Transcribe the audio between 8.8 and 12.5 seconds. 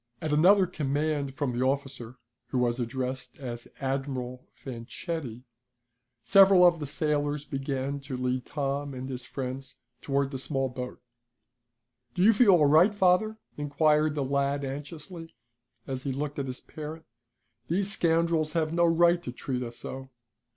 and his friends toward the small boat. "Do you feel